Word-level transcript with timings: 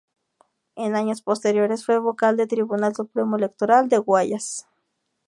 En 0.77 0.95
años 0.95 1.21
posteriores 1.21 1.85
fue 1.85 1.99
vocal 1.99 2.35
del 2.35 2.47
Tribunal 2.47 2.95
Supremo 2.95 3.37
Electoral 3.37 3.87
de 3.87 3.99
Guayas. 3.99 4.67